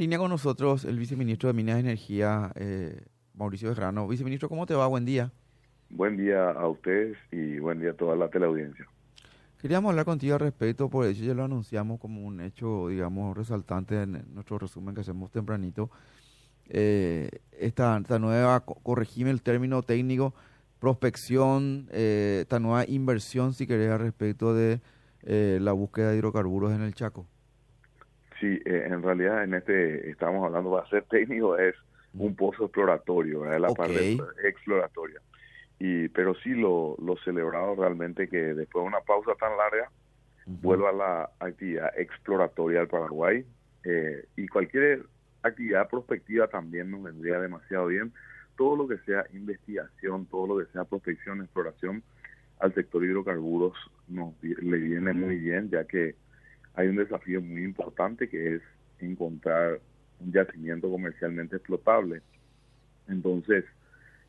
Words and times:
línea 0.00 0.18
con 0.18 0.30
nosotros 0.30 0.86
el 0.86 0.98
viceministro 0.98 1.48
de 1.48 1.52
Minas 1.52 1.76
y 1.76 1.80
Energía, 1.80 2.50
eh, 2.54 3.02
Mauricio 3.34 3.74
Serrano. 3.74 4.08
Viceministro, 4.08 4.48
¿cómo 4.48 4.64
te 4.64 4.72
va? 4.72 4.86
Buen 4.86 5.04
día. 5.04 5.30
Buen 5.90 6.16
día 6.16 6.52
a 6.52 6.66
ustedes 6.68 7.18
y 7.30 7.58
buen 7.58 7.80
día 7.80 7.90
a 7.90 7.92
toda 7.92 8.16
la 8.16 8.30
teleaudiencia. 8.30 8.86
Queríamos 9.60 9.90
hablar 9.90 10.06
contigo 10.06 10.32
al 10.32 10.40
respecto, 10.40 10.88
por 10.88 11.04
eso 11.04 11.22
ya 11.22 11.34
lo 11.34 11.44
anunciamos 11.44 12.00
como 12.00 12.22
un 12.22 12.40
hecho, 12.40 12.88
digamos, 12.88 13.36
resaltante 13.36 14.02
en 14.02 14.24
nuestro 14.32 14.58
resumen 14.58 14.94
que 14.94 15.02
hacemos 15.02 15.30
tempranito. 15.30 15.90
Eh, 16.70 17.28
esta, 17.52 17.98
esta 17.98 18.18
nueva, 18.18 18.60
corregime 18.60 19.28
el 19.28 19.42
término 19.42 19.82
técnico, 19.82 20.34
prospección, 20.78 21.90
eh, 21.92 22.38
esta 22.40 22.58
nueva 22.58 22.86
inversión, 22.88 23.52
si 23.52 23.66
querés, 23.66 23.90
al 23.90 23.98
respecto 23.98 24.54
de 24.54 24.80
eh, 25.24 25.58
la 25.60 25.72
búsqueda 25.72 26.10
de 26.10 26.16
hidrocarburos 26.16 26.72
en 26.72 26.80
el 26.80 26.94
Chaco. 26.94 27.26
Sí, 28.40 28.58
eh, 28.64 28.86
en 28.86 29.02
realidad 29.02 29.44
en 29.44 29.54
este 29.54 30.10
estamos 30.10 30.44
hablando, 30.44 30.70
va 30.70 30.82
a 30.82 30.88
ser 30.88 31.04
técnico, 31.04 31.58
es 31.58 31.74
un 32.14 32.34
pozo 32.34 32.64
exploratorio, 32.64 33.52
es 33.52 33.60
la 33.60 33.68
parte 33.68 34.16
exploratoria. 34.42 35.20
Y, 35.78 36.08
pero 36.08 36.34
sí 36.34 36.50
lo, 36.50 36.96
lo 37.02 37.16
celebrado 37.18 37.74
realmente 37.74 38.28
que 38.28 38.54
después 38.54 38.82
de 38.82 38.88
una 38.88 39.00
pausa 39.00 39.32
tan 39.38 39.56
larga 39.56 39.90
vuelva 40.46 40.92
la 40.92 41.30
actividad 41.38 41.92
exploratoria 41.98 42.80
del 42.80 42.88
Paraguay 42.88 43.44
eh, 43.84 44.24
y 44.36 44.48
cualquier 44.48 45.04
actividad 45.42 45.88
prospectiva 45.88 46.48
también 46.48 46.90
nos 46.90 47.02
vendría 47.02 47.38
demasiado 47.40 47.86
bien. 47.86 48.12
Todo 48.56 48.76
lo 48.76 48.88
que 48.88 48.98
sea 49.04 49.24
investigación, 49.32 50.26
todo 50.26 50.46
lo 50.46 50.64
que 50.64 50.72
sea 50.72 50.84
prospección, 50.84 51.40
exploración 51.40 52.02
al 52.58 52.74
sector 52.74 53.04
hidrocarburos 53.04 53.74
nos 54.08 54.34
le 54.42 54.76
viene 54.78 55.14
muy 55.14 55.36
bien 55.36 55.70
ya 55.70 55.84
que 55.84 56.14
hay 56.74 56.88
un 56.88 56.96
desafío 56.96 57.40
muy 57.40 57.64
importante 57.64 58.28
que 58.28 58.56
es 58.56 58.62
encontrar 58.98 59.80
un 60.20 60.32
yacimiento 60.32 60.90
comercialmente 60.90 61.56
explotable. 61.56 62.22
Entonces, 63.08 63.64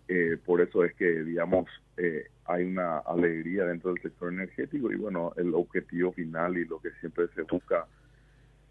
eh, 0.08 0.38
por 0.45 0.61
eso 0.61 0.83
es 0.83 0.94
que, 0.95 1.23
digamos, 1.23 1.67
eh, 1.98 2.25
hay 2.45 2.66
una 2.66 3.00
alegría 3.00 3.66
dentro 3.66 3.94
del 3.94 4.02
sector 4.02 4.33
energético 4.33 4.92
y 4.92 4.95
bueno, 4.95 5.33
el 5.38 5.53
objetivo 5.53 6.11
final 6.11 6.58
y 6.58 6.66
lo 6.66 6.80
que 6.80 6.92
siempre 7.00 7.28
se 7.36 7.44
busca 7.44 7.86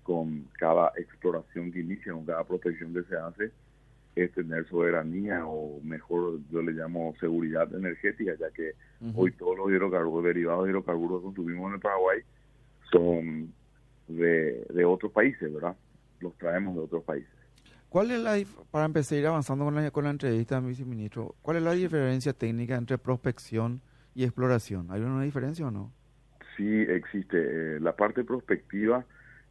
con 0.02 0.46
cada 0.58 0.92
exploración 0.96 1.70
que 1.70 1.80
inicia, 1.80 2.12
con 2.12 2.26
cada 2.26 2.44
protección 2.44 2.92
que 2.92 3.04
se 3.04 3.16
hace, 3.16 3.52
es 4.16 4.32
tener 4.32 4.66
soberanía 4.68 5.46
o 5.46 5.80
mejor 5.82 6.40
yo 6.50 6.62
le 6.62 6.72
llamo 6.72 7.14
seguridad 7.20 7.72
energética, 7.74 8.34
ya 8.38 8.50
que 8.50 8.72
hoy 9.14 9.30
todos 9.32 9.56
los 9.56 9.70
hidrocarburos 9.70 10.24
derivados 10.24 10.64
de 10.64 10.70
hidrocarburos 10.70 11.20
que 11.20 11.24
consumimos 11.26 11.68
en 11.68 11.74
el 11.74 11.80
Paraguay 11.80 12.20
son 12.90 13.52
de, 14.16 14.66
de 14.70 14.84
otros 14.84 15.12
países, 15.12 15.52
¿verdad? 15.52 15.76
Los 16.20 16.36
traemos 16.38 16.74
de 16.74 16.82
otros 16.82 17.04
países. 17.04 17.30
¿Cuál 17.88 18.12
es 18.12 18.20
la, 18.20 18.38
para 18.70 18.84
empezar 18.84 19.16
a 19.16 19.20
ir 19.20 19.26
avanzando 19.26 19.64
con 19.64 19.74
la, 19.74 19.90
con 19.90 20.04
la 20.04 20.10
entrevista, 20.10 20.60
viceministro, 20.60 21.34
cuál 21.42 21.56
es 21.56 21.62
la 21.64 21.72
diferencia 21.72 22.32
técnica 22.32 22.76
entre 22.76 22.98
prospección 22.98 23.80
y 24.14 24.22
exploración? 24.22 24.90
¿Hay 24.90 25.00
una 25.00 25.22
diferencia 25.22 25.66
o 25.66 25.70
no? 25.70 25.92
Sí, 26.56 26.82
existe. 26.82 27.36
Eh, 27.38 27.80
la 27.80 27.96
parte 27.96 28.22
prospectiva 28.22 29.04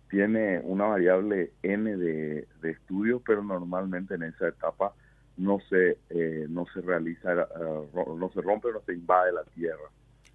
tiene 0.10 0.60
una 0.64 0.86
variable 0.86 1.52
N 1.64 1.98
de, 1.98 2.48
de 2.62 2.72
estudios, 2.72 3.22
pero 3.26 3.44
normalmente 3.44 4.16
en 4.16 4.24
esa 4.24 4.48
etapa 4.48 4.94
no 5.38 5.60
se 5.70 5.98
eh, 6.10 6.48
no 6.50 6.66
se 6.74 6.82
realiza, 6.82 7.34
uh, 7.34 8.18
no 8.18 8.30
se 8.32 8.42
rompe, 8.42 8.72
no 8.72 8.82
se 8.86 8.94
invade 8.94 9.32
la 9.32 9.44
tierra, 9.46 9.90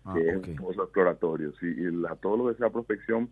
ah, 0.04 0.14
que 0.14 0.28
es 0.28 0.36
un 0.36 0.56
pozo 0.56 0.84
exploratorio. 0.84 1.52
Sí, 1.60 1.66
y 1.66 1.90
la, 1.90 2.16
todo 2.16 2.36
lo 2.36 2.52
que 2.52 2.58
sea 2.58 2.70
prospección 2.70 3.28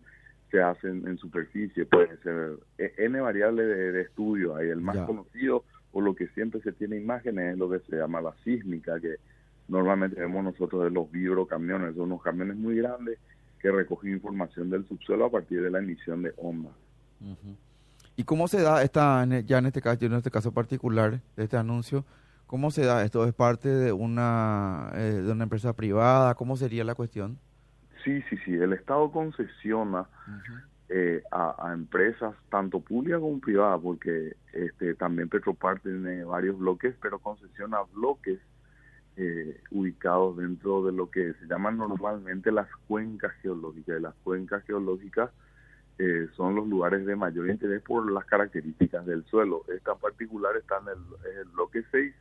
se 0.53 0.61
hacen 0.61 1.07
en 1.07 1.17
superficie, 1.17 1.83
puede 1.87 2.15
ser 2.17 2.59
e, 2.77 2.93
N 2.99 3.19
variable 3.19 3.63
de, 3.63 4.01
estudio, 4.01 4.55
hay 4.55 4.69
el 4.69 4.81
más 4.81 4.97
conocido 4.97 5.63
o 5.91 5.99
lo 5.99 6.13
que 6.13 6.27
siempre 6.27 6.61
se 6.61 6.71
tiene 6.71 6.95
imágenes 6.95 7.53
es 7.53 7.57
lo 7.57 7.67
que 7.71 7.79
se 7.79 7.95
llama 7.95 8.21
la 8.21 8.35
sísmica, 8.43 8.99
que 8.99 9.15
normalmente 9.67 10.21
vemos 10.21 10.43
nosotros 10.43 10.83
de 10.83 10.91
los 10.91 11.11
vibrocamiones, 11.11 11.95
son 11.95 12.03
unos 12.03 12.21
camiones 12.21 12.55
muy 12.55 12.75
grandes 12.75 13.17
que 13.59 13.71
recogen 13.71 14.11
información 14.11 14.69
del 14.69 14.87
subsuelo 14.87 15.25
a 15.25 15.31
partir 15.31 15.59
de 15.59 15.71
la 15.71 15.79
emisión 15.79 16.21
de 16.21 16.33
ondas. 16.37 16.73
¿Y 18.15 18.23
cómo 18.23 18.47
se 18.47 18.61
da 18.61 18.83
esta, 18.83 19.25
ya 19.25 19.57
en 19.57 19.65
este 19.65 19.81
caso, 19.81 20.05
en 20.05 20.13
este 20.13 20.29
caso 20.29 20.51
particular 20.51 21.19
de 21.35 21.43
este 21.43 21.57
anuncio, 21.57 22.05
cómo 22.45 22.69
se 22.69 22.85
da 22.85 23.03
esto? 23.03 23.25
¿Es 23.25 23.33
parte 23.33 23.69
de 23.69 23.91
una, 23.91 24.91
eh, 24.93 25.23
de 25.25 25.31
una 25.31 25.45
empresa 25.45 25.73
privada? 25.73 26.35
¿Cómo 26.35 26.57
sería 26.57 26.83
la 26.83 26.93
cuestión? 26.93 27.39
Sí, 28.03 28.21
sí, 28.29 28.37
sí. 28.45 28.53
El 28.53 28.73
Estado 28.73 29.11
concesiona 29.11 30.05
eh, 30.89 31.23
a, 31.31 31.71
empresas 31.73 32.35
tanto 32.49 32.79
públicas 32.81 33.19
como 33.19 33.39
privadas, 33.39 33.79
porque 33.81 34.35
este, 34.51 34.93
también 34.95 35.29
Petropar 35.29 35.79
tiene 35.79 36.23
varios 36.23 36.57
bloques, 36.57 36.95
pero 37.01 37.19
concesiona 37.19 37.79
bloques 37.93 38.39
eh, 39.15 39.61
ubicados 39.71 40.37
dentro 40.37 40.83
de 40.83 40.91
lo 40.91 41.09
que 41.09 41.33
se 41.33 41.45
llaman 41.47 41.77
normalmente 41.77 42.51
las 42.51 42.67
cuencas 42.87 43.31
geológicas. 43.41 44.01
las 44.01 44.15
cuencas 44.23 44.63
geológicas 44.65 45.31
eh, 45.99 46.27
son 46.35 46.55
los 46.55 46.67
lugares 46.67 47.05
de 47.05 47.15
mayor 47.15 47.49
interés 47.49 47.81
por 47.81 48.11
las 48.11 48.25
características 48.25 49.05
del 49.05 49.23
suelo. 49.25 49.63
Esta 49.73 49.95
particular 49.95 50.57
está 50.57 50.79
en 50.79 50.89
el, 50.89 51.39
el 51.39 51.45
bloque 51.49 51.83
6, 51.91 52.13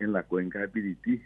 en 0.00 0.12
la 0.12 0.24
cuenca 0.24 0.58
de 0.58 0.68
Pirití. 0.68 1.22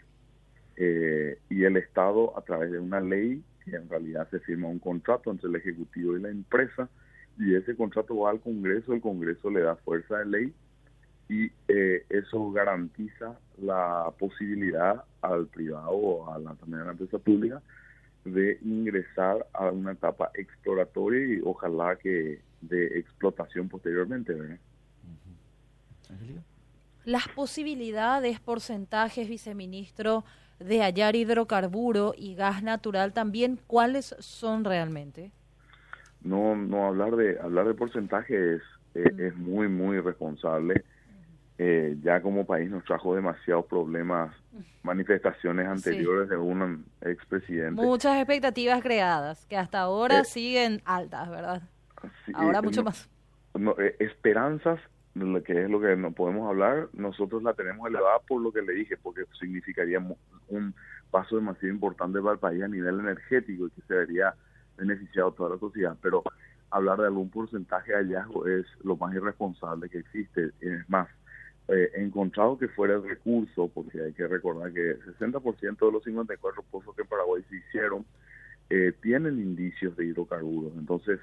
y 1.49 1.63
el 1.65 1.75
Estado, 1.75 2.37
a 2.37 2.41
través 2.41 2.71
de 2.71 2.79
una 2.79 3.01
ley, 3.01 3.43
en 3.77 3.89
realidad 3.89 4.27
se 4.29 4.39
firma 4.39 4.67
un 4.67 4.79
contrato 4.79 5.31
entre 5.31 5.49
el 5.49 5.55
Ejecutivo 5.55 6.17
y 6.17 6.21
la 6.21 6.29
empresa 6.29 6.89
y 7.37 7.55
ese 7.55 7.75
contrato 7.75 8.17
va 8.17 8.31
al 8.31 8.41
Congreso, 8.41 8.93
el 8.93 9.01
Congreso 9.01 9.49
le 9.49 9.61
da 9.61 9.75
fuerza 9.77 10.17
de 10.17 10.25
ley 10.25 10.53
y 11.29 11.51
eh, 11.67 12.05
eso 12.09 12.51
garantiza 12.51 13.37
la 13.61 14.11
posibilidad 14.17 15.03
al 15.21 15.47
privado 15.47 15.91
o 15.91 16.33
a 16.33 16.39
la, 16.39 16.55
también 16.55 16.81
a 16.81 16.85
la 16.85 16.91
empresa 16.91 17.19
pública 17.19 17.61
de 18.25 18.59
ingresar 18.63 19.45
a 19.53 19.69
una 19.69 19.93
etapa 19.93 20.31
exploratoria 20.33 21.35
y 21.35 21.41
ojalá 21.43 21.95
que 21.95 22.41
de 22.61 22.99
explotación 22.99 23.69
posteriormente. 23.69 24.35
Las 27.05 27.27
posibilidades, 27.29 28.39
porcentajes, 28.39 29.29
viceministro, 29.29 30.25
de 30.59 30.81
hallar 30.81 31.15
hidrocarburo 31.15 32.13
y 32.15 32.35
gas 32.35 32.63
natural 32.63 33.13
también, 33.13 33.59
¿cuáles 33.67 34.15
son 34.19 34.65
realmente? 34.65 35.31
No, 36.21 36.55
no 36.55 36.85
hablar 36.85 37.15
de 37.15 37.39
hablar 37.39 37.67
de 37.67 37.73
porcentaje 37.73 38.55
es, 38.55 38.61
es, 38.93 39.35
muy 39.37 39.67
muy 39.67 39.99
responsable. 39.99 40.83
Eh, 41.57 41.97
ya 42.01 42.21
como 42.21 42.45
país 42.45 42.69
nos 42.69 42.85
trajo 42.85 43.15
demasiados 43.15 43.65
problemas, 43.65 44.33
manifestaciones 44.83 45.67
anteriores 45.67 46.29
de 46.29 46.37
un 46.37 46.85
expresidente. 47.01 47.81
Muchas 47.81 48.17
expectativas 48.17 48.81
creadas 48.81 49.45
que 49.45 49.57
hasta 49.57 49.79
ahora 49.79 50.21
eh, 50.21 50.25
siguen 50.25 50.81
altas, 50.85 51.29
¿verdad? 51.29 51.61
ahora 52.33 52.61
mucho 52.61 52.83
más. 52.83 53.09
No, 53.53 53.75
eh, 53.77 53.95
esperanzas 53.99 54.79
que 55.45 55.63
es 55.63 55.69
lo 55.69 55.81
que 55.81 55.95
no 55.95 56.11
podemos 56.11 56.49
hablar, 56.49 56.89
nosotros 56.93 57.43
la 57.43 57.53
tenemos 57.53 57.87
elevada 57.87 58.19
por 58.27 58.41
lo 58.41 58.51
que 58.51 58.61
le 58.61 58.73
dije, 58.73 58.97
porque 58.97 59.23
significaría 59.39 59.99
un 60.47 60.73
paso 61.11 61.35
demasiado 61.37 61.73
importante 61.73 62.19
para 62.19 62.33
el 62.33 62.39
país 62.39 62.63
a 62.63 62.67
nivel 62.67 62.99
energético 62.99 63.67
y 63.67 63.71
que 63.71 63.81
se 63.87 63.93
vería 63.93 64.33
beneficiado 64.77 65.31
toda 65.31 65.51
la 65.51 65.59
sociedad. 65.59 65.97
Pero 66.01 66.23
hablar 66.71 66.99
de 66.99 67.07
algún 67.07 67.29
porcentaje 67.29 67.91
de 67.91 67.97
hallazgo 67.97 68.47
es 68.47 68.65
lo 68.83 68.95
más 68.97 69.13
irresponsable 69.13 69.89
que 69.89 69.99
existe. 69.99 70.51
Es 70.61 70.89
más, 70.89 71.07
eh, 71.67 71.91
encontrado 71.95 72.57
que 72.57 72.67
fuera 72.69 72.95
el 72.95 73.03
recurso, 73.03 73.69
porque 73.73 74.01
hay 74.01 74.13
que 74.13 74.27
recordar 74.27 74.73
que 74.73 74.91
el 74.91 75.01
60% 75.17 75.85
de 75.85 75.91
los 75.91 76.03
54 76.03 76.63
pozos 76.63 76.95
que 76.95 77.03
en 77.03 77.07
Paraguay 77.07 77.43
se 77.49 77.57
hicieron 77.57 78.05
eh, 78.69 78.93
tienen 79.01 79.39
indicios 79.39 79.95
de 79.95 80.05
hidrocarburos. 80.05 80.73
Entonces, 80.77 81.19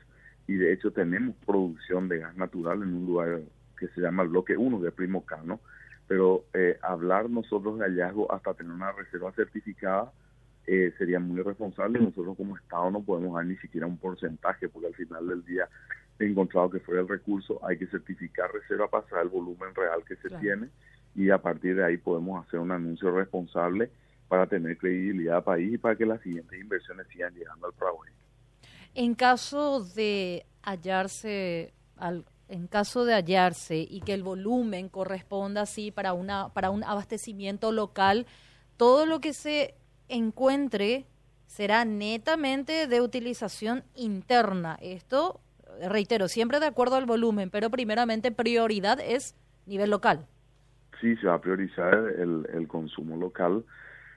y 0.47 0.55
de 0.55 0.73
hecho 0.73 0.93
tenemos 0.93 1.35
producción 1.45 2.09
de 2.09 2.19
gas 2.19 2.37
natural 2.37 2.83
en 2.83 2.95
un 2.95 3.07
lugar 3.07 3.41
que 3.79 3.89
se 3.89 4.01
llama 4.01 4.23
el 4.23 4.31
bloque 4.31 4.57
1 4.57 4.81
de 4.81 4.93
Primo 4.93 5.25
Cano, 5.25 5.61
pero 6.07 6.45
eh, 6.55 6.79
hablar 6.83 7.29
nosotros 7.29 7.79
de 7.79 7.85
hallazgo 7.85 8.31
hasta 8.33 8.55
tener 8.55 8.73
una 8.73 8.93
reserva 8.93 9.33
certificada 9.33 10.13
eh, 10.67 10.93
sería 10.99 11.21
muy 11.21 11.41
irresponsable. 11.41 12.01
Nosotros 12.01 12.37
como 12.37 12.57
Estado 12.57 12.91
no 12.91 13.03
podemos 13.03 13.35
dar 13.35 13.47
ni 13.47 13.57
siquiera 13.57 13.87
un 13.87 13.99
porcentaje, 13.99 14.69
porque 14.69 14.89
al 14.89 14.95
final 14.95 15.27
del 15.29 15.45
día 15.45 15.69
encontrado 16.19 16.71
que 16.71 16.81
fuera 16.81 17.03
el 17.03 17.09
recurso, 17.09 17.61
hay 17.65 17.77
que 17.79 17.87
certificar 17.87 18.51
reserva 18.53 18.89
para 18.89 19.07
saber 19.09 19.25
el 19.25 19.31
volumen 19.31 19.75
real 19.75 20.03
que 20.05 20.17
se 20.17 20.31
tiene 20.39 20.69
y 21.15 21.31
a 21.31 21.39
partir 21.39 21.77
de 21.77 21.85
ahí 21.85 21.97
podemos 21.97 22.47
hacer 22.47 22.61
un 22.61 22.71
anuncio 22.71 23.11
responsable 23.11 23.91
para 24.29 24.47
tener 24.47 24.77
credibilidad 24.77 25.37
al 25.37 25.45
país 25.45 25.75
y 25.75 25.79
para 25.79 25.97
que 25.97 26.05
las 26.05 26.21
siguientes 26.21 26.61
inversiones 26.61 27.07
sigan 27.09 27.35
llegando 27.35 27.67
al 27.67 27.73
Paraguay. 27.73 28.11
En 28.95 29.15
caso 29.15 29.85
de 29.85 30.47
hallarse 30.63 31.73
al, 31.97 32.25
en 32.49 32.67
caso 32.67 33.05
de 33.05 33.15
hallarse 33.15 33.87
y 33.89 34.01
que 34.01 34.15
el 34.15 34.23
volumen 34.23 34.89
corresponda 34.89 35.63
así 35.63 35.91
para 35.91 36.13
una 36.13 36.49
para 36.55 36.71
un 36.71 36.85
abastecimiento 36.85 37.73
local, 37.73 38.27
todo 38.77 39.07
lo 39.07 39.21
que 39.21 39.33
se 39.33 39.75
encuentre 40.09 41.07
será 41.47 41.85
netamente 41.85 42.87
de 42.87 43.01
utilización 43.01 43.85
interna. 43.95 44.77
Esto 44.81 45.41
reitero, 45.89 46.29
siempre 46.29 46.61
de 46.61 46.67
acuerdo 46.67 46.97
al 46.97 47.07
volumen, 47.07 47.51
pero 47.51 47.71
primeramente 47.71 48.33
prioridad 48.33 49.01
es 49.01 49.35
nivel 49.67 49.91
local. 49.91 50.27
Sí, 51.01 51.17
se 51.17 51.27
va 51.27 51.35
a 51.35 51.41
priorizar 51.41 51.95
el, 51.95 52.47
el 52.53 52.69
consumo 52.69 53.17
local. 53.17 53.65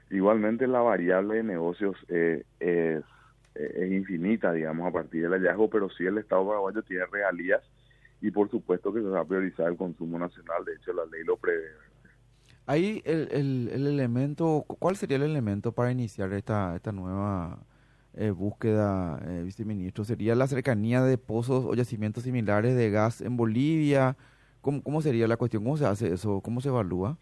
Igualmente 0.10 0.68
la 0.68 0.80
variable 0.80 1.36
de 1.36 1.44
negocios 1.44 1.96
eh, 2.08 2.44
es, 2.60 3.04
es, 3.56 3.92
infinita, 3.92 4.54
digamos, 4.54 4.88
a 4.88 4.92
partir 4.92 5.24
del 5.24 5.34
hallazgo, 5.34 5.70
pero 5.70 5.90
sí 5.90 6.06
el 6.06 6.18
Estado 6.18 6.48
paraguayo 6.48 6.82
tiene 6.84 7.06
realías 7.06 7.62
y 8.22 8.32
por 8.32 8.50
supuesto 8.50 8.94
que 8.94 9.02
se 9.02 9.08
va 9.08 9.22
a 9.22 9.26
priorizar 9.26 9.68
el 9.70 9.78
consumo 9.78 10.20
nacional, 10.20 10.66
de 10.66 10.74
hecho 10.76 10.94
la 10.94 11.06
ley 11.06 11.24
lo 11.24 11.38
prevé. 11.38 11.68
Ahí 12.66 13.02
el, 13.06 13.30
el, 13.32 13.70
el 13.74 13.88
elemento, 13.88 14.64
¿cuál 14.68 14.96
sería 14.96 15.18
el 15.18 15.24
elemento 15.24 15.72
para 15.72 15.92
iniciar 15.92 16.32
esta, 16.34 16.76
esta 16.76 16.92
nueva 16.92 17.58
eh, 18.14 18.30
búsqueda, 18.30 19.20
eh, 19.26 19.42
viceministro? 19.44 20.04
¿Sería 20.04 20.36
la 20.36 20.46
cercanía 20.46 21.02
de 21.02 21.18
pozos 21.18 21.66
o 21.66 21.74
yacimientos 21.74 22.24
similares 22.24 22.76
de 22.76 22.92
gas 22.92 23.22
en 23.22 23.38
Bolivia? 23.38 24.18
¿Cómo, 24.62 24.84
cómo 24.84 25.02
sería 25.02 25.28
la 25.28 25.38
cuestión? 25.38 25.64
¿Cómo 25.64 25.78
se 25.78 25.86
hace 25.88 26.14
eso? 26.14 26.42
¿Cómo 26.42 26.62
se 26.62 26.70
evalúa? 26.70 27.18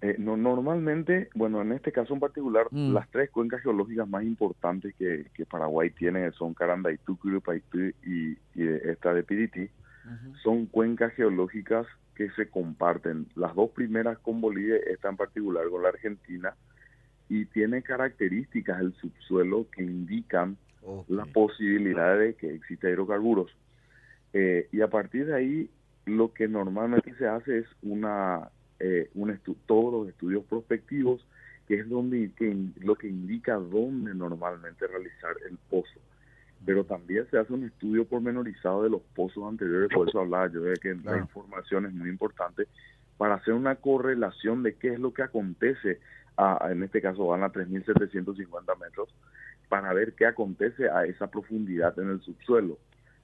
Eh, 0.00 0.16
no, 0.18 0.36
normalmente, 0.36 1.28
bueno, 1.34 1.62
en 1.62 1.72
este 1.72 1.92
caso 1.92 2.12
en 2.12 2.20
particular, 2.20 2.66
mm. 2.70 2.92
las 2.92 3.08
tres 3.10 3.30
cuencas 3.30 3.62
geológicas 3.62 4.08
más 4.08 4.24
importantes 4.24 4.92
que, 4.96 5.26
que 5.34 5.46
Paraguay 5.46 5.90
tiene 5.90 6.32
son 6.32 6.52
Carandaitú, 6.52 7.16
Curupaitú 7.16 7.78
y, 8.04 8.32
y 8.54 8.68
esta 8.84 9.14
de 9.14 9.22
Son 10.42 10.66
cuencas 10.66 11.12
geológicas 11.14 11.86
que 12.14 12.30
se 12.30 12.48
comparten. 12.48 13.26
Las 13.34 13.54
dos 13.54 13.70
primeras 13.70 14.18
con 14.18 14.40
Bolivia, 14.40 14.76
esta 14.86 15.08
en 15.08 15.16
particular 15.16 15.68
con 15.68 15.82
la 15.82 15.88
Argentina, 15.88 16.54
y 17.28 17.46
tiene 17.46 17.82
características 17.82 18.78
del 18.78 18.94
subsuelo 18.94 19.66
que 19.70 19.82
indican 19.82 20.56
la 21.08 21.24
posibilidad 21.24 22.18
de 22.18 22.34
que 22.34 22.54
exista 22.54 22.88
hidrocarburos. 22.88 23.50
Eh, 24.32 24.68
y 24.72 24.80
a 24.82 24.88
partir 24.88 25.26
de 25.26 25.34
ahí, 25.34 25.70
lo 26.06 26.32
que 26.34 26.48
normalmente 26.48 27.14
se 27.14 27.26
hace 27.26 27.58
es 27.58 27.66
una, 27.82 28.50
eh, 28.78 29.10
un 29.14 29.38
todos 29.66 29.92
los 29.92 30.08
estudios 30.08 30.44
prospectivos, 30.44 31.26
que 31.66 31.76
es 31.76 31.88
donde 31.88 32.30
que, 32.36 32.54
lo 32.80 32.96
que 32.96 33.08
indica 33.08 33.54
dónde 33.54 34.14
normalmente 34.14 34.86
realizar 34.86 35.34
el 35.48 35.56
pozo. 35.70 36.00
Pero 36.64 36.84
también 36.84 37.26
se 37.30 37.38
hace 37.38 37.52
un 37.52 37.64
estudio 37.64 38.06
pormenorizado 38.06 38.82
de 38.82 38.90
los 38.90 39.02
pozos 39.14 39.44
anteriores, 39.46 39.90
por 39.94 40.08
eso 40.08 40.20
hablaba 40.20 40.48
yo 40.50 40.60
de 40.60 40.76
que 40.76 40.94
la 40.94 41.18
información 41.18 41.86
es 41.86 41.92
muy 41.92 42.08
importante, 42.08 42.66
para 43.18 43.34
hacer 43.34 43.54
una 43.54 43.76
correlación 43.76 44.62
de 44.62 44.74
qué 44.74 44.94
es 44.94 44.98
lo 44.98 45.12
que 45.12 45.22
acontece 45.22 46.00
en 46.70 46.82
este 46.82 47.00
caso 47.00 47.26
van 47.26 47.42
a 47.42 47.52
3.750 47.52 48.78
metros, 48.78 49.14
para 49.68 49.92
ver 49.92 50.14
qué 50.14 50.26
acontece 50.26 50.88
a 50.88 51.04
esa 51.04 51.28
profundidad 51.28 51.98
en 51.98 52.10
el 52.10 52.20
subsuelo. 52.20 52.78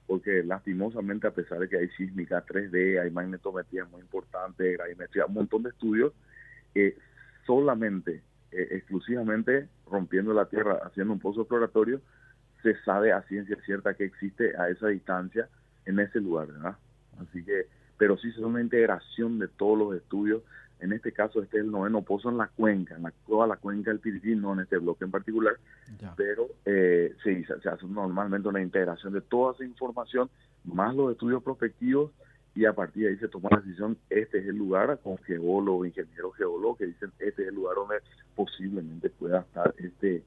Porque 0.07 0.43
lastimosamente, 0.43 1.27
a 1.27 1.31
pesar 1.31 1.59
de 1.59 1.69
que 1.69 1.77
hay 1.77 1.87
sísmica 1.89 2.45
3D, 2.45 3.01
hay 3.01 3.11
magnetometría 3.11 3.85
muy 3.85 4.01
importante, 4.01 4.73
gravimetría, 4.73 5.25
un 5.25 5.35
montón 5.35 5.63
de 5.63 5.69
estudios, 5.69 6.13
eh, 6.75 6.97
solamente, 7.45 8.21
eh, 8.51 8.67
exclusivamente 8.71 9.67
rompiendo 9.89 10.33
la 10.33 10.45
tierra, 10.45 10.79
haciendo 10.83 11.13
un 11.13 11.19
pozo 11.19 11.41
exploratorio, 11.41 12.01
se 12.61 12.75
sabe 12.83 13.11
a 13.11 13.21
ciencia 13.23 13.57
cierta 13.65 13.93
que 13.93 14.05
existe 14.05 14.55
a 14.57 14.69
esa 14.69 14.87
distancia 14.87 15.47
en 15.85 15.99
ese 15.99 16.19
lugar, 16.19 16.47
¿verdad? 16.47 16.77
Así 17.19 17.43
que, 17.43 17.67
pero 17.97 18.17
sí 18.17 18.29
es 18.29 18.37
una 18.37 18.61
integración 18.61 19.39
de 19.39 19.47
todos 19.47 19.77
los 19.77 19.95
estudios 19.95 20.43
en 20.81 20.93
este 20.93 21.11
caso, 21.11 21.41
este 21.41 21.57
es 21.57 21.63
el 21.63 21.71
noveno 21.71 22.01
pozo 22.01 22.29
en 22.29 22.37
la 22.37 22.47
cuenca, 22.47 22.95
en 22.95 23.03
la, 23.03 23.13
toda 23.27 23.45
la 23.45 23.57
cuenca 23.57 23.91
del 23.91 23.99
Piritín, 23.99 24.41
no 24.41 24.53
en 24.53 24.61
este 24.61 24.79
bloque 24.79 25.05
en 25.05 25.11
particular, 25.11 25.53
pero 26.17 26.47
eh, 26.65 27.15
se, 27.23 27.45
se, 27.45 27.69
hace 27.69 27.85
normalmente 27.85 28.47
una 28.47 28.63
integración 28.63 29.13
de 29.13 29.21
toda 29.21 29.53
esa 29.53 29.63
información, 29.63 30.27
más 30.63 30.95
los 30.95 31.11
estudios 31.11 31.43
prospectivos, 31.43 32.11
y 32.55 32.65
a 32.65 32.73
partir 32.73 33.03
de 33.03 33.09
ahí 33.09 33.17
se 33.17 33.27
toma 33.27 33.49
la 33.51 33.59
decisión, 33.59 33.95
este 34.09 34.39
es 34.39 34.47
el 34.47 34.55
lugar, 34.55 34.99
con 35.03 35.19
geólogos, 35.19 35.85
ingenieros 35.85 36.35
geólogos, 36.35 36.79
que 36.79 36.87
dicen, 36.87 37.11
este 37.19 37.43
es 37.43 37.49
el 37.49 37.55
lugar 37.55 37.75
donde 37.75 37.97
posiblemente 38.35 39.11
pueda 39.11 39.41
estar 39.41 39.75
este 39.77 40.23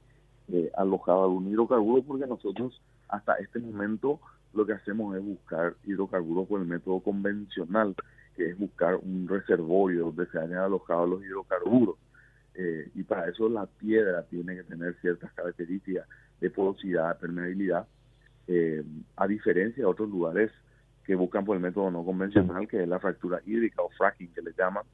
eh, 0.52 0.70
alojado 0.76 1.24
algún 1.24 1.48
hidrocarburo, 1.48 2.02
porque 2.02 2.26
nosotros 2.26 2.80
hasta 3.08 3.34
este 3.36 3.60
momento 3.60 4.20
lo 4.52 4.66
que 4.66 4.72
hacemos 4.72 5.16
es 5.16 5.24
buscar 5.24 5.74
hidrocarburos 5.84 6.46
por 6.46 6.60
el 6.60 6.66
método 6.66 7.00
convencional, 7.00 7.94
que 8.36 8.50
es 8.50 8.58
buscar 8.58 8.96
un 8.96 9.28
reservorio 9.28 10.06
donde 10.06 10.26
se 10.26 10.38
hayan 10.38 10.58
alojado 10.58 11.06
los 11.06 11.24
hidrocarburos. 11.24 11.96
Eh, 12.54 12.90
y 12.94 13.02
para 13.02 13.28
eso 13.28 13.48
la 13.48 13.66
piedra 13.66 14.22
tiene 14.24 14.54
que 14.54 14.62
tener 14.64 14.94
ciertas 15.00 15.32
características 15.32 16.06
de 16.40 16.50
porosidad, 16.50 17.18
permeabilidad, 17.18 17.86
eh, 18.46 18.84
a 19.16 19.26
diferencia 19.26 19.82
de 19.82 19.86
otros 19.86 20.08
lugares 20.08 20.52
que 21.04 21.14
buscan 21.14 21.44
por 21.44 21.56
el 21.56 21.62
método 21.62 21.90
no 21.90 22.04
convencional, 22.04 22.68
que 22.68 22.82
es 22.82 22.88
la 22.88 23.00
fractura 23.00 23.40
hídrica 23.44 23.82
o 23.82 23.90
fracking 23.90 24.32
que 24.32 24.42
le 24.42 24.52
llaman, 24.56 24.84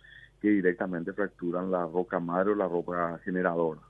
que 0.41 0.49
directamente 0.49 1.12
fracturan 1.12 1.70
la 1.70 1.85
roca 1.87 2.19
madre 2.19 2.52
o 2.52 2.55
la 2.55 2.67
roca 2.67 3.19
generadora. 3.25 3.81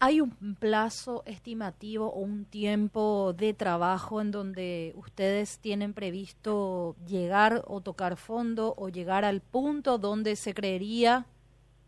¿Hay 0.00 0.20
un 0.20 0.30
plazo 0.60 1.24
estimativo 1.26 2.06
o 2.12 2.20
un 2.20 2.44
tiempo 2.44 3.34
de 3.36 3.52
trabajo 3.52 4.20
en 4.20 4.30
donde 4.30 4.92
ustedes 4.94 5.58
tienen 5.58 5.92
previsto 5.92 6.94
llegar 7.04 7.64
o 7.66 7.80
tocar 7.80 8.16
fondo 8.16 8.74
o 8.76 8.90
llegar 8.90 9.24
al 9.24 9.40
punto 9.40 9.98
donde 9.98 10.36
se 10.36 10.54
creería 10.54 11.26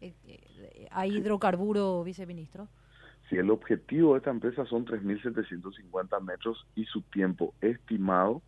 eh, 0.01 0.13
eh, 0.27 0.89
hay 0.91 1.19
hidrocarburo, 1.19 2.03
viceministro? 2.03 2.67
Sí, 3.29 3.37
el 3.37 3.49
objetivo 3.49 4.15
de 4.15 4.19
esta 4.19 4.31
empresa 4.31 4.65
son 4.67 4.85
3.750 4.87 6.21
metros 6.21 6.67
y 6.75 6.87
su 6.87 7.03
tiempo 7.03 7.55
estimado, 7.61 8.43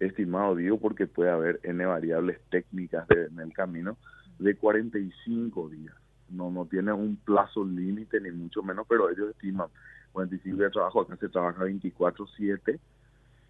estimado 0.00 0.54
digo 0.54 0.78
porque 0.78 1.06
puede 1.06 1.30
haber 1.30 1.60
N 1.62 1.86
variables 1.86 2.40
técnicas 2.50 3.08
en 3.10 3.38
el 3.40 3.54
camino, 3.54 3.96
de 4.38 4.54
45 4.54 5.70
días 5.70 5.94
no 6.30 6.50
no 6.50 6.66
tiene 6.66 6.92
un 6.92 7.16
plazo 7.16 7.64
límite 7.64 8.20
ni 8.20 8.30
mucho 8.30 8.62
menos, 8.62 8.86
pero 8.88 9.10
ellos 9.10 9.30
estiman 9.30 9.68
45 10.12 10.56
días 10.56 10.68
de 10.68 10.72
trabajo, 10.72 11.00
acá 11.02 11.16
se 11.16 11.28
trabaja 11.28 11.64
24/7 11.64 12.78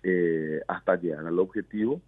eh, 0.03 0.63
hasta 0.69 0.97
llegar 0.97 1.27
al 1.27 1.39
objetivo, 1.39 2.01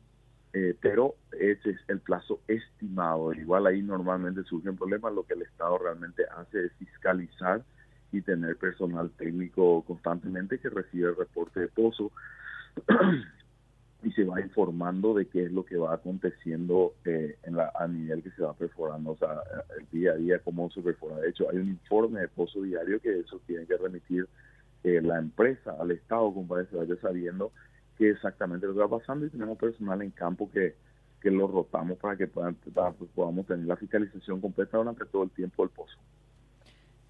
eh, 0.53 0.77
pero 0.81 1.15
ese 1.33 1.71
es 1.71 1.81
el 1.89 2.01
plazo 2.01 2.41
estimado. 2.47 3.33
Igual 3.33 3.67
ahí 3.67 3.83
normalmente 3.83 4.43
surgen 4.45 4.77
problemas, 4.77 5.13
lo 5.13 5.25
que 5.25 5.35
el 5.35 5.43
Estado 5.43 5.79
realmente 5.79 6.25
hace 6.37 6.67
es 6.67 6.73
fiscalizar 6.75 7.63
y 8.13 8.23
tener 8.23 8.57
personal 8.57 9.11
técnico 9.11 9.83
constantemente 9.83 10.59
que 10.59 10.69
recibe 10.69 11.11
el 11.11 11.17
reporte 11.17 11.61
de 11.61 11.69
pozo 11.69 12.11
y 14.03 14.11
se 14.13 14.25
va 14.25 14.41
informando 14.41 15.15
de 15.15 15.27
qué 15.27 15.45
es 15.45 15.53
lo 15.53 15.65
que 15.65 15.77
va 15.77 15.95
aconteciendo 15.95 16.95
eh, 17.05 17.37
en 17.43 17.57
la, 17.57 17.71
a 17.75 17.87
nivel 17.87 18.23
que 18.23 18.31
se 18.31 18.43
va 18.43 18.55
perforando, 18.55 19.13
o 19.13 19.17
sea, 19.17 19.43
el 19.79 19.87
día 19.91 20.13
a 20.13 20.17
día, 20.17 20.39
cómo 20.39 20.71
se 20.71 20.81
perfora. 20.81 21.17
De 21.17 21.31
hecho, 21.31 21.51
hay 21.51 21.59
un 21.59 21.69
informe 21.69 22.21
de 22.21 22.29
pozo 22.29 22.63
diario 22.63 23.01
que 23.01 23.21
eso 23.21 23.41
tiene 23.47 23.67
que 23.67 23.77
remitir 23.77 24.27
eh, 24.85 25.01
la 25.03 25.19
empresa 25.19 25.77
al 25.79 25.91
Estado, 25.91 26.33
como 26.33 26.49
para 26.49 26.65
que 26.65 26.71
se 26.71 26.77
vaya 26.77 26.97
sabiendo 27.03 27.53
qué 27.99 28.11
exactamente 28.11 28.67
lo 28.67 28.73
que 28.73 28.81
va 28.81 28.99
pasando 28.99 29.27
y 29.27 29.31
tenemos 29.31 29.59
personal 29.59 30.01
en 30.01 30.11
campo 30.11 30.51
que, 30.51 30.75
que 31.21 31.31
lo 31.31 31.47
rotamos 31.47 31.99
para 31.99 32.17
que 32.17 32.27
puedan, 32.27 32.55
pues, 32.55 33.11
podamos 33.15 33.47
tener 33.47 33.67
la 33.67 33.77
fiscalización 33.77 34.41
completa 34.41 34.79
durante 34.79 35.05
todo 35.05 35.25
el 35.25 35.31
tiempo 35.31 35.63
del 35.63 35.71
pozo. 35.71 35.99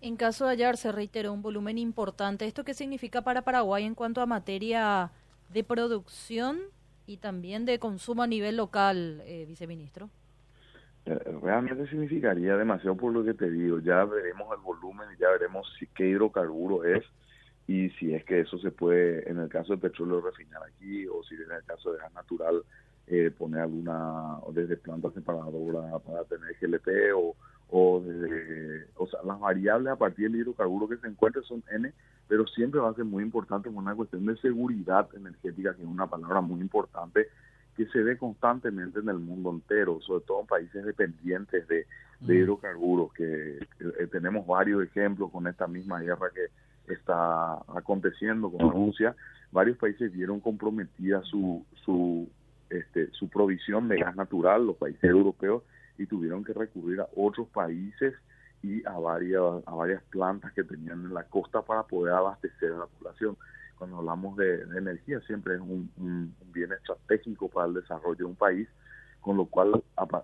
En 0.00 0.16
caso 0.16 0.46
de 0.46 0.50
hallar, 0.50 0.76
se 0.76 0.90
reiteró 0.90 1.32
un 1.32 1.42
volumen 1.42 1.78
importante. 1.78 2.46
¿Esto 2.46 2.64
qué 2.64 2.74
significa 2.74 3.22
para 3.22 3.42
Paraguay 3.42 3.84
en 3.84 3.94
cuanto 3.94 4.20
a 4.20 4.26
materia 4.26 5.12
de 5.50 5.62
producción 5.62 6.58
y 7.10 7.16
también 7.16 7.66
de 7.66 7.80
consumo 7.80 8.22
a 8.22 8.26
nivel 8.28 8.56
local, 8.56 9.20
eh, 9.24 9.44
viceministro? 9.46 10.08
Eh, 11.06 11.18
realmente 11.42 11.88
significaría 11.88 12.56
demasiado 12.56 12.96
por 12.96 13.12
lo 13.12 13.24
que 13.24 13.34
te 13.34 13.50
digo. 13.50 13.80
Ya 13.80 14.04
veremos 14.04 14.46
el 14.56 14.62
volumen, 14.62 15.08
ya 15.18 15.28
veremos 15.30 15.66
si 15.78 15.88
qué 15.88 16.08
hidrocarburo 16.08 16.84
es 16.84 17.04
y 17.66 17.90
si 17.90 18.14
es 18.14 18.24
que 18.24 18.40
eso 18.40 18.58
se 18.58 18.70
puede, 18.70 19.28
en 19.28 19.38
el 19.38 19.48
caso 19.48 19.72
de 19.74 19.78
petróleo, 19.78 20.20
refinar 20.20 20.62
aquí 20.62 21.06
o 21.08 21.22
si 21.24 21.34
en 21.34 21.50
el 21.50 21.64
caso 21.64 21.92
de 21.92 21.98
gas 21.98 22.12
natural 22.14 22.62
eh, 23.08 23.32
poner 23.36 23.62
alguna, 23.62 24.38
desde 24.52 24.76
planta 24.76 25.10
separadora 25.10 25.98
para 25.98 26.24
tener 26.24 26.56
GLP 26.60 27.12
o, 27.16 27.34
o 27.70 28.00
desde, 28.00 28.86
o 28.96 29.06
sea, 29.06 29.20
las 29.24 29.38
variables 29.38 29.92
a 29.92 29.96
partir 29.96 30.30
del 30.30 30.40
hidrocarburo 30.40 30.88
que 30.88 30.96
se 30.96 31.06
encuentre 31.06 31.42
son 31.42 31.62
N 31.70 31.92
pero 32.30 32.46
siempre 32.46 32.78
va 32.78 32.90
a 32.90 32.94
ser 32.94 33.04
muy 33.04 33.24
importante 33.24 33.68
una 33.68 33.92
cuestión 33.92 34.24
de 34.24 34.36
seguridad 34.36 35.08
energética, 35.16 35.74
que 35.74 35.82
es 35.82 35.88
una 35.88 36.06
palabra 36.06 36.40
muy 36.40 36.60
importante 36.60 37.26
que 37.76 37.86
se 37.86 38.00
ve 38.04 38.16
constantemente 38.16 39.00
en 39.00 39.08
el 39.08 39.18
mundo 39.18 39.50
entero, 39.50 40.00
sobre 40.00 40.24
todo 40.26 40.42
en 40.42 40.46
países 40.46 40.84
dependientes 40.84 41.66
de, 41.66 41.86
mm. 42.20 42.30
hidrocarburos, 42.30 43.12
que, 43.14 43.58
eh, 43.58 44.06
tenemos 44.12 44.46
varios 44.46 44.80
ejemplos 44.84 45.32
con 45.32 45.48
esta 45.48 45.66
misma 45.66 46.00
guerra 46.00 46.28
que 46.32 46.94
está 46.94 47.54
aconteciendo 47.76 48.48
con 48.48 48.70
Rusia, 48.70 49.16
varios 49.50 49.76
países 49.76 50.12
vieron 50.12 50.38
comprometida 50.38 51.22
su, 51.22 51.66
su, 51.84 52.30
este, 52.68 53.10
su 53.10 53.28
provisión 53.28 53.88
de 53.88 53.98
gas 53.98 54.14
natural, 54.14 54.68
los 54.68 54.76
países 54.76 55.02
europeos, 55.02 55.64
y 56.00 56.06
tuvieron 56.06 56.42
que 56.42 56.54
recurrir 56.54 57.00
a 57.00 57.08
otros 57.14 57.46
países 57.48 58.14
y 58.62 58.84
a 58.86 58.98
varias, 58.98 59.42
a 59.66 59.74
varias 59.74 60.02
plantas 60.04 60.52
que 60.54 60.64
tenían 60.64 61.04
en 61.04 61.14
la 61.14 61.24
costa 61.24 61.60
para 61.60 61.82
poder 61.82 62.14
abastecer 62.14 62.72
a 62.72 62.78
la 62.78 62.86
población. 62.86 63.36
cuando 63.76 63.98
hablamos 63.98 64.36
de, 64.36 64.62
energía 64.76 65.20
siempre 65.26 65.54
es 65.54 65.60
un, 65.60 66.34
bien 66.52 66.72
estratégico 66.72 67.48
para 67.48 67.68
el 67.68 67.74
desarrollo 67.74 68.16
de 68.16 68.24
un 68.24 68.34
país, 68.34 68.66
con 69.20 69.36
lo 69.36 69.44
cual 69.44 69.82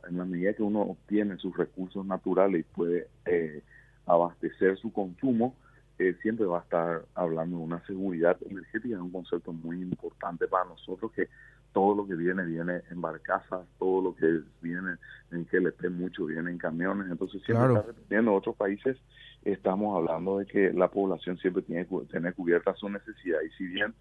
en 0.09 0.16
la 0.16 0.25
medida 0.25 0.54
que 0.54 0.62
uno 0.62 0.80
obtiene 0.80 1.37
sus 1.37 1.54
recursos 1.54 2.06
naturales 2.06 2.62
y 2.62 2.75
puede 2.75 3.09
eh, 3.26 3.62
abastecer 4.06 4.78
su 4.78 4.90
consumo, 4.92 5.54
eh, 5.99 6.16
siempre 6.23 6.47
va 6.47 6.61
a 6.61 6.62
estar 6.62 7.04
hablando 7.14 7.59
de 7.59 7.64
una 7.64 7.87
seguridad 7.87 8.38
energética, 8.49 8.95
es 8.95 9.00
un 9.00 9.12
concepto 9.12 9.52
muy 9.52 9.83
importante 9.83 10.49
para 10.49 10.64
nosotros 10.64 11.12
que 11.12 11.28
todo 11.76 11.95
lo 11.95 12.06
que 12.06 12.14
viene 12.14 12.42
viene 12.42 12.80
en 12.90 13.02
barcazas, 13.02 13.66
todo 13.78 14.00
lo 14.00 14.16
que 14.16 14.40
viene 14.62 14.97
en 15.30 15.45
GLP 15.45 15.90
mucho 15.90 16.25
viene 16.25 16.50
en 16.50 16.56
camiones, 16.56 17.11
entonces 17.11 17.42
siempre 17.42 17.66
está 17.66 17.87
dependiendo 17.87 18.30
de 18.30 18.37
otros 18.38 18.56
países, 18.56 18.97
estamos 19.45 19.95
hablando 19.95 20.38
de 20.38 20.47
que 20.47 20.73
la 20.73 20.88
población 20.88 21.37
siempre 21.37 21.61
tiene 21.61 21.87
que 21.87 21.99
tener 22.11 22.33
cubierta 22.33 22.75
su 22.76 22.88
necesidad. 22.88 23.40
Y 23.47 23.50
si 23.59 23.66
bien 23.66 23.92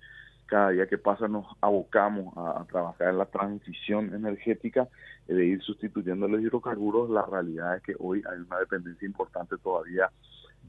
cada 0.46 0.70
día 0.70 0.88
que 0.88 0.98
pasa 0.98 1.28
nos 1.28 1.48
abocamos 1.60 2.34
a, 2.38 2.64
trabajar 2.72 3.10
en 3.10 3.18
la 3.18 3.26
transición 3.26 4.16
energética 4.16 4.88
de 5.28 5.46
ir 5.46 5.62
sustituyendo 5.62 6.30
los 6.30 6.40
hidrocarburos, 6.40 7.10
la 7.10 7.26
realidad 7.26 7.76
es 7.76 7.84
que 7.84 7.96
hoy 8.00 8.24
hay 8.32 8.40
una 8.40 8.58
dependencia 8.60 9.06
importante 9.06 9.58
todavía 9.58 10.10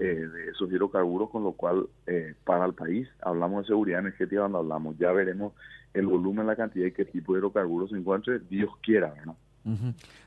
eh, 0.01 0.05
de 0.05 0.49
esos 0.49 0.73
hidrocarburos, 0.73 1.31
con 1.31 1.45
lo 1.45 1.53
cual 1.53 1.87
eh, 2.09 2.35
para 2.45 2.67
el 2.67 2.75
país 2.75 3.09
hablamos 3.23 3.63
de 3.63 3.69
seguridad 3.69 4.01
energética 4.01 4.41
cuando 4.41 4.59
hablamos, 4.59 4.99
ya 4.99 5.13
veremos 5.13 5.53
el 5.97 6.07
volumen, 6.07 6.47
la 6.47 6.57
cantidad 6.57 6.87
y 6.87 6.93
qué 6.93 7.05
tipo 7.05 7.33
de 7.33 7.39
hidrocarburos 7.39 7.91
se 7.91 7.97
encuentre, 7.97 8.41
Dios 8.51 8.71
quiera, 8.83 9.15
¿no? 9.25 9.37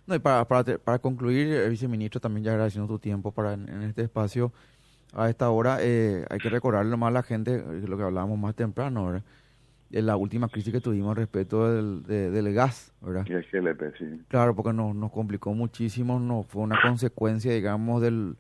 No, 0.06 0.16
y 0.16 0.20
para, 0.20 0.46
para, 0.46 0.78
para 0.78 1.00
concluir, 1.00 1.48
el 1.48 1.70
viceministro, 1.70 2.20
también 2.20 2.44
ya 2.44 2.52
agradeciendo 2.52 2.94
tu 2.94 3.00
tiempo 3.00 3.32
para 3.32 3.54
en, 3.54 3.84
este 3.84 4.02
espacio, 4.02 4.52
a 5.14 5.30
esta 5.30 5.50
hora, 5.50 5.78
eh, 5.80 6.26
hay 6.30 6.40
que 6.40 6.50
recordarle 6.50 6.98
más 6.98 7.08
a 7.08 7.12
la 7.12 7.24
gente 7.24 7.64
lo 7.88 7.96
que 7.96 8.04
hablábamos 8.04 8.38
más 8.38 8.54
temprano, 8.54 9.06
¿verdad? 9.06 9.24
en 9.92 10.06
la 10.06 10.16
última 10.16 10.48
crisis 10.50 10.72
que 10.72 10.82
tuvimos 10.82 11.18
respecto 11.18 11.72
del, 11.72 12.04
del 12.04 12.54
gas, 12.54 12.94
¿verdad? 13.02 13.26
Y 13.28 13.34
el 13.34 13.44
GLP, 13.44 13.98
sí. 13.98 14.22
Claro, 14.28 14.56
porque 14.56 14.74
nos, 14.74 14.96
nos 14.96 15.12
complicó 15.12 15.54
muchísimo, 15.54 16.20
no 16.20 16.44
fue 16.44 16.64
una 16.64 16.80
consecuencia, 16.82 17.52
digamos, 17.52 18.02
del, 18.02 18.36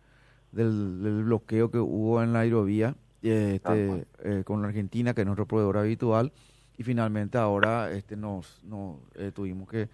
del, 0.51 1.23
bloqueo 1.23 1.71
que 1.71 1.79
hubo 1.79 2.21
en 2.21 2.33
la 2.33 2.41
aerovía 2.41 2.95
este, 3.21 4.05
eh, 4.23 4.43
con 4.45 4.61
la 4.61 4.67
Argentina, 4.67 5.13
que 5.13 5.21
es 5.21 5.25
nuestro 5.25 5.47
proveedor 5.47 5.77
habitual, 5.77 6.31
y 6.79 6.83
finalmente 6.83 7.37
ahora 7.37 7.91
este 7.91 8.15
nos, 8.15 8.63
nos 8.63 8.95
eh, 9.15 9.31
tuvimos 9.35 9.67
que 9.67 9.89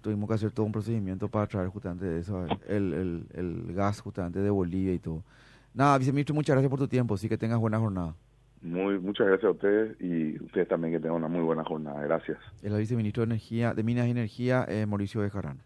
tuvimos 0.00 0.28
que 0.28 0.34
hacer 0.34 0.52
todo 0.52 0.64
un 0.64 0.70
procedimiento 0.70 1.28
para 1.28 1.48
traer 1.48 1.68
justamente 1.68 2.16
eso, 2.20 2.46
el, 2.68 2.92
el, 2.92 3.26
el 3.34 3.74
gas 3.74 4.00
justamente 4.00 4.38
de 4.38 4.48
Bolivia 4.48 4.94
y 4.94 5.00
todo. 5.00 5.24
Nada, 5.74 5.98
viceministro, 5.98 6.32
muchas 6.36 6.54
gracias 6.54 6.70
por 6.70 6.78
tu 6.78 6.86
tiempo, 6.86 7.16
sí 7.16 7.28
que 7.28 7.36
tengas 7.36 7.58
buena 7.58 7.80
jornada. 7.80 8.14
Muy, 8.62 9.00
muchas 9.00 9.26
gracias 9.26 9.48
a 9.48 9.50
ustedes 9.50 10.00
y 10.00 10.40
ustedes 10.40 10.68
también 10.68 10.94
que 10.94 11.00
tengan 11.00 11.16
una 11.16 11.26
muy 11.26 11.42
buena 11.42 11.64
jornada. 11.64 12.00
Gracias. 12.02 12.38
El 12.62 12.78
viceministro 12.78 13.22
de 13.22 13.32
Energía, 13.32 13.74
de 13.74 13.82
Minas 13.82 14.06
y 14.06 14.10
Energía, 14.12 14.64
eh, 14.68 14.86
Mauricio 14.86 15.22
Bejarano. 15.22 15.60